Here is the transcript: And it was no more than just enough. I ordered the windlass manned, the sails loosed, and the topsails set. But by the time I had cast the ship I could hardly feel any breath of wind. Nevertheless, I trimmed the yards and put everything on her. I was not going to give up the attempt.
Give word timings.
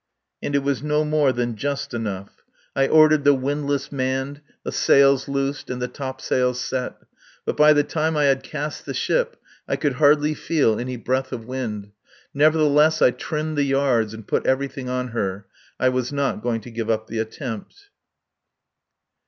And 0.41 0.55
it 0.55 0.63
was 0.63 0.81
no 0.81 1.03
more 1.05 1.31
than 1.31 1.55
just 1.55 1.93
enough. 1.93 2.41
I 2.75 2.87
ordered 2.87 3.23
the 3.23 3.35
windlass 3.35 3.91
manned, 3.91 4.41
the 4.63 4.71
sails 4.71 5.27
loosed, 5.27 5.69
and 5.69 5.79
the 5.79 5.87
topsails 5.87 6.59
set. 6.59 6.95
But 7.45 7.55
by 7.55 7.73
the 7.73 7.83
time 7.83 8.17
I 8.17 8.23
had 8.23 8.41
cast 8.41 8.87
the 8.87 8.95
ship 8.95 9.37
I 9.67 9.75
could 9.75 9.93
hardly 10.01 10.33
feel 10.33 10.79
any 10.79 10.97
breath 10.97 11.31
of 11.31 11.45
wind. 11.45 11.91
Nevertheless, 12.33 12.99
I 12.99 13.11
trimmed 13.11 13.57
the 13.59 13.63
yards 13.63 14.11
and 14.15 14.27
put 14.27 14.47
everything 14.47 14.89
on 14.89 15.09
her. 15.09 15.45
I 15.79 15.89
was 15.89 16.11
not 16.11 16.41
going 16.41 16.61
to 16.61 16.71
give 16.71 16.89
up 16.89 17.05
the 17.05 17.19
attempt. 17.19 17.89